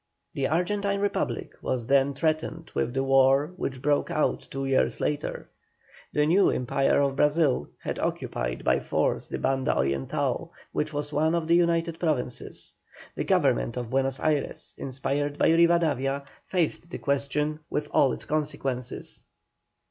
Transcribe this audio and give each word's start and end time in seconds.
The 0.33 0.47
Argentine 0.47 0.99
Republic 0.99 1.51
was 1.61 1.85
then 1.85 2.15
threatened 2.15 2.71
with 2.73 2.95
the 2.95 3.03
war 3.03 3.53
which 3.57 3.83
broke 3.83 4.09
out 4.09 4.47
two 4.49 4.65
years 4.65 4.99
later. 4.99 5.47
The 6.11 6.25
new 6.25 6.49
Empire 6.49 6.99
of 7.03 7.15
Brazil 7.15 7.67
had 7.79 7.99
occupied 7.99 8.63
by 8.63 8.79
force 8.79 9.27
the 9.29 9.37
Banda 9.37 9.77
Oriental, 9.77 10.53
which 10.71 10.91
was 10.91 11.13
one 11.13 11.35
of 11.35 11.47
the 11.47 11.53
United 11.55 11.99
Provinces; 11.99 12.73
the 13.13 13.25
Government 13.25 13.77
of 13.77 13.91
Buenos 13.91 14.19
Ayres, 14.19 14.73
inspired 14.79 15.37
by 15.37 15.49
Rivadavia, 15.51 16.25
faced 16.45 16.89
the 16.89 16.97
question 16.97 17.59
with 17.69 17.87
all 17.91 18.11
its 18.11 18.25
consequences. 18.25 19.23